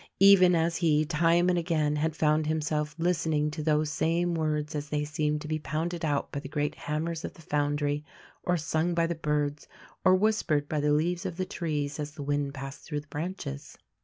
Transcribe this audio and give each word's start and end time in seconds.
even 0.19 0.55
as 0.55 0.77
he, 0.77 1.05
time 1.05 1.47
and 1.47 1.59
again 1.59 1.97
had 1.97 2.15
found 2.15 2.47
himself 2.47 2.95
listening 2.97 3.51
to 3.51 3.61
those 3.61 3.91
same 3.91 4.33
words 4.33 4.73
as 4.73 4.89
they 4.89 5.05
seemed 5.05 5.39
to 5.39 5.47
be 5.47 5.59
pounded 5.59 6.03
out 6.03 6.31
by 6.31 6.39
the 6.39 6.49
great 6.49 6.73
hammers 6.73 7.23
of 7.23 7.35
the 7.35 7.41
foundry, 7.43 8.03
or 8.41 8.57
sung 8.57 8.95
by 8.95 9.05
the 9.05 9.13
birds, 9.13 9.67
or 10.03 10.15
whispered 10.15 10.67
by 10.67 10.79
the 10.79 10.91
leaves 10.91 11.23
of 11.23 11.37
the 11.37 11.45
trees 11.45 11.99
as 11.99 12.13
the 12.13 12.23
wind 12.23 12.51
passed 12.51 12.81
through 12.81 13.01
the 13.01 13.07
branches. 13.09 13.77